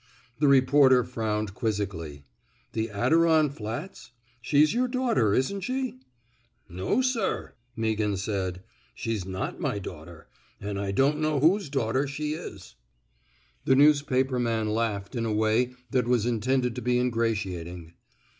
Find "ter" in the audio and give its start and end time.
11.93-12.07